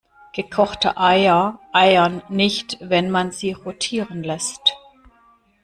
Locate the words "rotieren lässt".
3.51-4.75